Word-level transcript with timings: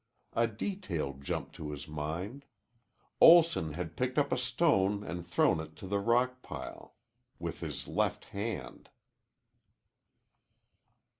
A 0.33 0.47
detail 0.47 1.13
jumped 1.13 1.53
to 1.57 1.69
his 1.69 1.87
mind. 1.87 2.45
Olson 3.19 3.73
had 3.73 3.95
picked 3.95 4.17
up 4.17 4.31
a 4.31 4.35
stone 4.35 5.03
and 5.03 5.23
thrown 5.23 5.59
it 5.59 5.75
to 5.75 5.85
the 5.85 5.99
rock 5.99 6.41
pile 6.41 6.95
with 7.37 7.59
his 7.59 7.87
left 7.87 8.25
hand. 8.33 8.89